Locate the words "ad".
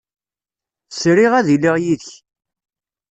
1.35-1.47